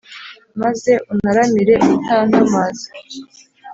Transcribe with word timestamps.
Maze 0.61 0.91
untaramire 1.11 1.75
utantamaza? 1.95 2.87